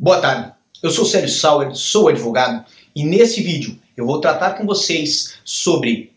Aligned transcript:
Boa 0.00 0.20
tarde, 0.20 0.52
eu 0.80 0.92
sou 0.92 1.04
Sérgio 1.04 1.36
Sauer, 1.36 1.74
sou 1.74 2.06
advogado 2.06 2.64
e 2.94 3.04
nesse 3.04 3.42
vídeo 3.42 3.76
eu 3.96 4.06
vou 4.06 4.20
tratar 4.20 4.52
com 4.52 4.64
vocês 4.64 5.40
sobre 5.44 6.12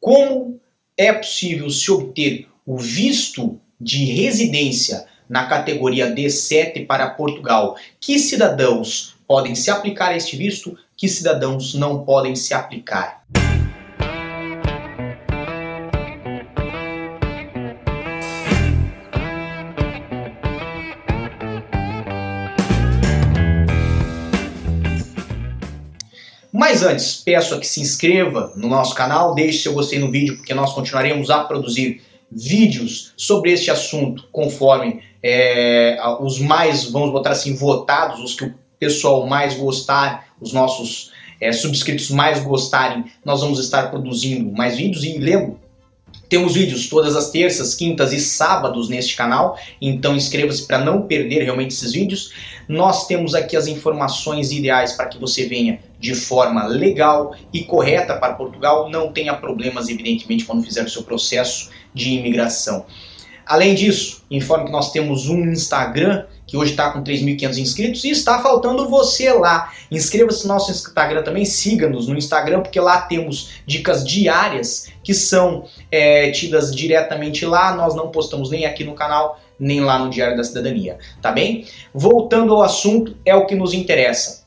como 0.00 0.58
é 0.96 1.12
possível 1.12 1.70
se 1.70 1.92
obter 1.92 2.48
o 2.66 2.76
visto 2.76 3.60
de 3.80 4.04
residência 4.04 5.06
na 5.28 5.46
categoria 5.46 6.12
D7 6.12 6.84
para 6.88 7.10
Portugal. 7.10 7.76
Que 8.00 8.18
cidadãos 8.18 9.14
podem 9.28 9.54
se 9.54 9.70
aplicar 9.70 10.08
a 10.08 10.16
este 10.16 10.36
visto, 10.36 10.76
que 10.96 11.06
cidadãos 11.06 11.72
não 11.72 12.04
podem 12.04 12.34
se 12.34 12.52
aplicar. 12.52 13.24
Mas 26.52 26.82
antes, 26.82 27.16
peço 27.16 27.54
a 27.54 27.60
que 27.60 27.66
se 27.66 27.80
inscreva 27.80 28.52
no 28.56 28.68
nosso 28.68 28.94
canal, 28.94 29.34
deixe 29.34 29.62
seu 29.62 29.72
gostei 29.72 29.98
no 29.98 30.10
vídeo, 30.10 30.36
porque 30.36 30.52
nós 30.52 30.72
continuaremos 30.72 31.30
a 31.30 31.44
produzir 31.44 32.02
vídeos 32.30 33.12
sobre 33.16 33.52
este 33.52 33.70
assunto 33.70 34.28
conforme 34.32 35.02
é, 35.22 35.98
os 36.20 36.38
mais, 36.38 36.90
vamos 36.90 37.10
botar 37.10 37.30
assim, 37.30 37.54
votados, 37.54 38.20
os 38.20 38.34
que 38.34 38.44
o 38.44 38.54
pessoal 38.78 39.26
mais 39.26 39.54
gostar, 39.54 40.28
os 40.40 40.52
nossos 40.52 41.12
é, 41.40 41.52
subscritos 41.52 42.10
mais 42.10 42.42
gostarem, 42.42 43.04
nós 43.24 43.40
vamos 43.40 43.58
estar 43.58 43.90
produzindo 43.90 44.50
mais 44.52 44.76
vídeos 44.76 45.04
e 45.04 45.18
lembro, 45.18 45.58
temos 46.30 46.54
vídeos 46.54 46.88
todas 46.88 47.16
as 47.16 47.30
terças, 47.30 47.74
quintas 47.74 48.12
e 48.12 48.20
sábados 48.20 48.88
neste 48.88 49.16
canal, 49.16 49.58
então 49.82 50.14
inscreva-se 50.14 50.64
para 50.64 50.78
não 50.78 51.02
perder 51.02 51.42
realmente 51.42 51.74
esses 51.74 51.92
vídeos. 51.92 52.32
Nós 52.68 53.08
temos 53.08 53.34
aqui 53.34 53.56
as 53.56 53.66
informações 53.66 54.52
ideais 54.52 54.92
para 54.92 55.06
que 55.06 55.18
você 55.18 55.46
venha 55.46 55.80
de 55.98 56.14
forma 56.14 56.64
legal 56.66 57.34
e 57.52 57.64
correta 57.64 58.16
para 58.16 58.34
Portugal, 58.34 58.88
não 58.88 59.12
tenha 59.12 59.34
problemas, 59.34 59.88
evidentemente, 59.88 60.44
quando 60.44 60.62
fizer 60.62 60.84
o 60.84 60.88
seu 60.88 61.02
processo 61.02 61.68
de 61.92 62.10
imigração. 62.10 62.86
Além 63.44 63.74
disso, 63.74 64.22
informe 64.30 64.66
que 64.66 64.72
nós 64.72 64.92
temos 64.92 65.28
um 65.28 65.50
Instagram 65.50 66.26
que 66.50 66.56
hoje 66.56 66.72
está 66.72 66.90
com 66.90 67.00
3.500 67.00 67.58
inscritos 67.58 68.02
e 68.02 68.10
está 68.10 68.42
faltando 68.42 68.88
você 68.88 69.32
lá. 69.32 69.72
Inscreva-se 69.88 70.48
no 70.48 70.54
nosso 70.54 70.72
Instagram 70.72 71.22
também, 71.22 71.44
siga-nos 71.44 72.08
no 72.08 72.18
Instagram, 72.18 72.60
porque 72.60 72.80
lá 72.80 73.02
temos 73.02 73.52
dicas 73.64 74.04
diárias 74.04 74.88
que 75.04 75.14
são 75.14 75.66
é, 75.92 76.32
tidas 76.32 76.74
diretamente 76.74 77.46
lá. 77.46 77.72
Nós 77.76 77.94
não 77.94 78.08
postamos 78.08 78.50
nem 78.50 78.66
aqui 78.66 78.82
no 78.82 78.94
canal, 78.94 79.38
nem 79.60 79.78
lá 79.78 79.96
no 80.00 80.10
Diário 80.10 80.36
da 80.36 80.42
Cidadania, 80.42 80.98
tá 81.22 81.30
bem? 81.30 81.66
Voltando 81.94 82.52
ao 82.52 82.62
assunto, 82.62 83.16
é 83.24 83.32
o 83.32 83.46
que 83.46 83.54
nos 83.54 83.72
interessa. 83.72 84.44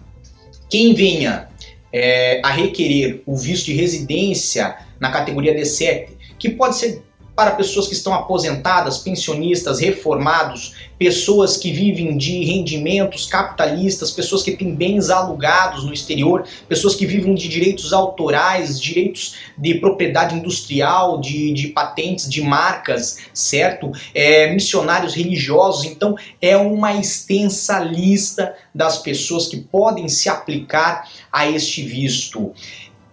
Quem 0.69 0.93
venha 0.93 1.47
é, 1.93 2.41
a 2.43 2.49
requerer 2.49 3.23
o 3.25 3.37
visto 3.37 3.67
de 3.67 3.75
residência 3.75 4.75
na 4.99 5.09
categoria 5.09 5.55
D7, 5.55 6.09
que 6.37 6.49
pode 6.49 6.75
ser 6.75 7.01
para 7.35 7.51
pessoas 7.51 7.87
que 7.87 7.93
estão 7.93 8.13
aposentadas, 8.13 8.99
pensionistas, 8.99 9.79
reformados, 9.79 10.75
pessoas 10.99 11.57
que 11.57 11.71
vivem 11.71 12.15
de 12.15 12.43
rendimentos 12.43 13.25
capitalistas, 13.25 14.11
pessoas 14.11 14.43
que 14.43 14.51
têm 14.51 14.75
bens 14.75 15.09
alugados 15.09 15.83
no 15.83 15.91
exterior, 15.91 16.45
pessoas 16.69 16.95
que 16.95 17.07
vivem 17.07 17.33
de 17.33 17.47
direitos 17.47 17.91
autorais, 17.91 18.79
direitos 18.79 19.35
de 19.57 19.75
propriedade 19.75 20.35
industrial, 20.35 21.19
de, 21.19 21.51
de 21.53 21.69
patentes, 21.69 22.29
de 22.29 22.41
marcas, 22.41 23.17
certo? 23.33 23.91
É, 24.13 24.53
missionários 24.53 25.15
religiosos. 25.15 25.85
Então, 25.85 26.15
é 26.39 26.55
uma 26.55 26.93
extensa 26.93 27.79
lista 27.79 28.55
das 28.73 28.99
pessoas 28.99 29.47
que 29.47 29.57
podem 29.57 30.07
se 30.07 30.29
aplicar 30.29 31.09
a 31.31 31.49
este 31.49 31.81
visto. 31.81 32.53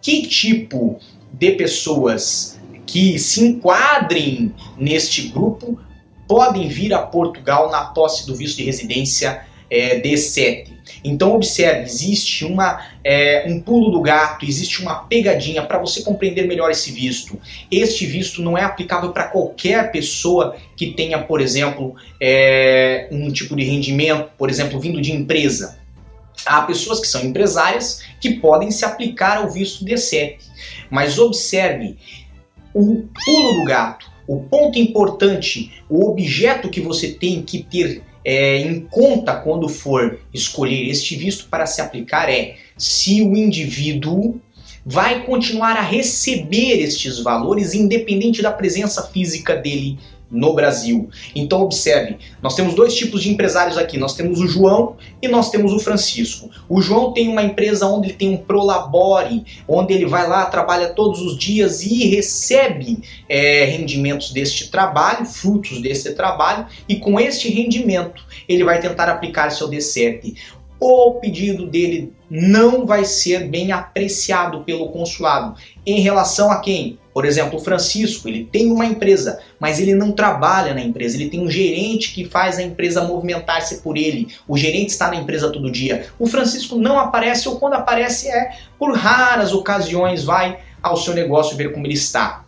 Que 0.02 0.26
tipo 0.26 0.98
de 1.32 1.52
pessoas 1.52 2.59
que 2.90 3.20
se 3.20 3.44
enquadrem 3.44 4.52
neste 4.76 5.28
grupo 5.28 5.78
podem 6.26 6.68
vir 6.68 6.92
a 6.92 6.98
Portugal 6.98 7.70
na 7.70 7.84
posse 7.84 8.26
do 8.26 8.34
visto 8.34 8.56
de 8.56 8.64
residência 8.64 9.42
é, 9.70 10.00
D7. 10.00 10.66
Então 11.04 11.32
observe, 11.36 11.84
existe 11.84 12.44
uma, 12.44 12.84
é, 13.04 13.44
um 13.46 13.60
pulo 13.60 13.92
do 13.92 14.02
gato, 14.02 14.44
existe 14.44 14.82
uma 14.82 15.04
pegadinha 15.04 15.62
para 15.62 15.78
você 15.78 16.02
compreender 16.02 16.48
melhor 16.48 16.68
esse 16.68 16.90
visto. 16.90 17.40
Este 17.70 18.06
visto 18.06 18.42
não 18.42 18.58
é 18.58 18.64
aplicável 18.64 19.12
para 19.12 19.28
qualquer 19.28 19.92
pessoa 19.92 20.56
que 20.76 20.92
tenha, 20.92 21.22
por 21.22 21.40
exemplo, 21.40 21.94
é, 22.20 23.06
um 23.12 23.30
tipo 23.30 23.54
de 23.54 23.62
rendimento, 23.62 24.30
por 24.36 24.50
exemplo, 24.50 24.80
vindo 24.80 25.00
de 25.00 25.12
empresa. 25.12 25.78
Há 26.44 26.62
pessoas 26.62 26.98
que 26.98 27.06
são 27.06 27.22
empresárias 27.22 28.02
que 28.20 28.30
podem 28.30 28.72
se 28.72 28.84
aplicar 28.84 29.36
ao 29.36 29.48
visto 29.48 29.84
D7. 29.84 30.38
Mas 30.90 31.18
observe, 31.18 31.96
o 32.74 33.08
pulo 33.24 33.52
do 33.54 33.64
gato, 33.64 34.10
o 34.26 34.40
ponto 34.40 34.78
importante, 34.78 35.72
o 35.88 36.08
objeto 36.08 36.68
que 36.68 36.80
você 36.80 37.12
tem 37.12 37.42
que 37.42 37.62
ter 37.62 38.02
é, 38.24 38.58
em 38.58 38.80
conta 38.80 39.34
quando 39.34 39.68
for 39.68 40.20
escolher 40.32 40.88
este 40.88 41.16
visto 41.16 41.48
para 41.48 41.66
se 41.66 41.80
aplicar 41.80 42.30
é 42.30 42.56
se 42.76 43.22
o 43.22 43.36
indivíduo 43.36 44.40
vai 44.84 45.24
continuar 45.24 45.76
a 45.76 45.82
receber 45.82 46.80
estes 46.80 47.18
valores 47.18 47.74
independente 47.74 48.40
da 48.40 48.52
presença 48.52 49.02
física 49.08 49.56
dele 49.56 49.98
no 50.30 50.54
Brasil. 50.54 51.08
Então 51.34 51.62
observe, 51.62 52.16
nós 52.42 52.54
temos 52.54 52.74
dois 52.74 52.94
tipos 52.94 53.22
de 53.22 53.30
empresários 53.30 53.76
aqui. 53.76 53.98
Nós 53.98 54.14
temos 54.14 54.40
o 54.40 54.46
João 54.46 54.96
e 55.20 55.26
nós 55.26 55.50
temos 55.50 55.72
o 55.72 55.78
Francisco. 55.78 56.48
O 56.68 56.80
João 56.80 57.12
tem 57.12 57.28
uma 57.28 57.42
empresa 57.42 57.86
onde 57.86 58.08
ele 58.08 58.16
tem 58.16 58.30
um 58.30 58.36
prolabore, 58.36 59.44
onde 59.66 59.92
ele 59.92 60.06
vai 60.06 60.28
lá, 60.28 60.46
trabalha 60.46 60.90
todos 60.90 61.20
os 61.20 61.36
dias 61.36 61.82
e 61.82 62.06
recebe 62.08 62.98
é, 63.28 63.64
rendimentos 63.64 64.32
deste 64.32 64.70
trabalho, 64.70 65.26
frutos 65.26 65.80
desse 65.80 66.14
trabalho, 66.14 66.66
e 66.88 66.96
com 66.96 67.18
este 67.18 67.48
rendimento 67.48 68.24
ele 68.48 68.64
vai 68.64 68.80
tentar 68.80 69.08
aplicar 69.08 69.50
seu 69.50 69.68
D7 69.68 70.34
o 70.80 71.12
pedido 71.14 71.66
dele 71.66 72.12
não 72.30 72.86
vai 72.86 73.04
ser 73.04 73.48
bem 73.48 73.70
apreciado 73.70 74.64
pelo 74.64 74.88
consulado. 74.88 75.54
Em 75.84 76.00
relação 76.00 76.50
a 76.50 76.60
quem? 76.60 76.98
Por 77.12 77.24
exemplo, 77.24 77.58
o 77.58 77.62
Francisco, 77.62 78.28
ele 78.28 78.48
tem 78.50 78.70
uma 78.70 78.86
empresa, 78.86 79.40
mas 79.58 79.80
ele 79.80 79.94
não 79.94 80.12
trabalha 80.12 80.72
na 80.72 80.80
empresa, 80.80 81.16
ele 81.16 81.28
tem 81.28 81.40
um 81.40 81.50
gerente 81.50 82.14
que 82.14 82.24
faz 82.24 82.58
a 82.58 82.62
empresa 82.62 83.04
movimentar-se 83.04 83.82
por 83.82 83.96
ele. 83.96 84.28
O 84.46 84.56
gerente 84.56 84.90
está 84.90 85.08
na 85.08 85.16
empresa 85.16 85.50
todo 85.50 85.70
dia. 85.70 86.06
O 86.18 86.26
Francisco 86.26 86.76
não 86.76 86.98
aparece 86.98 87.48
ou 87.48 87.58
quando 87.58 87.74
aparece 87.74 88.28
é 88.28 88.52
por 88.78 88.96
raras 88.96 89.52
ocasiões 89.52 90.24
vai 90.24 90.60
ao 90.82 90.96
seu 90.96 91.12
negócio 91.12 91.56
ver 91.56 91.72
como 91.72 91.86
ele 91.86 91.94
está. 91.94 92.44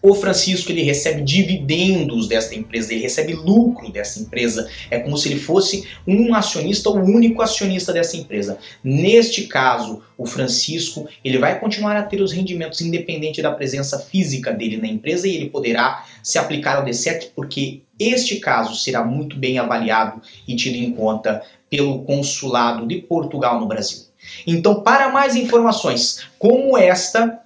O 0.00 0.14
Francisco 0.14 0.70
ele 0.70 0.82
recebe 0.82 1.22
dividendos 1.22 2.28
desta 2.28 2.54
empresa, 2.54 2.92
ele 2.92 3.02
recebe 3.02 3.34
lucro 3.34 3.90
dessa 3.90 4.20
empresa. 4.20 4.68
É 4.90 4.98
como 4.98 5.16
se 5.16 5.28
ele 5.28 5.40
fosse 5.40 5.86
um 6.06 6.34
acionista, 6.34 6.90
o 6.90 7.02
único 7.02 7.42
acionista 7.42 7.92
dessa 7.92 8.16
empresa. 8.16 8.58
Neste 8.82 9.46
caso, 9.46 10.02
o 10.16 10.26
Francisco 10.26 11.08
ele 11.24 11.38
vai 11.38 11.58
continuar 11.58 11.96
a 11.96 12.02
ter 12.02 12.20
os 12.20 12.32
rendimentos 12.32 12.80
independente 12.80 13.42
da 13.42 13.50
presença 13.50 13.98
física 13.98 14.52
dele 14.52 14.76
na 14.76 14.88
empresa 14.88 15.26
e 15.26 15.34
ele 15.34 15.50
poderá 15.50 16.04
se 16.22 16.38
aplicar 16.38 16.76
ao 16.76 16.84
D7 16.84 17.30
porque 17.34 17.82
este 17.98 18.36
caso 18.36 18.76
será 18.76 19.04
muito 19.04 19.36
bem 19.36 19.58
avaliado 19.58 20.22
e 20.46 20.54
tido 20.54 20.76
em 20.76 20.92
conta 20.92 21.42
pelo 21.68 22.02
consulado 22.02 22.86
de 22.86 22.96
Portugal 22.96 23.60
no 23.60 23.66
Brasil. 23.66 24.08
Então, 24.46 24.82
para 24.82 25.10
mais 25.10 25.36
informações 25.36 26.26
como 26.38 26.76
esta, 26.76 27.40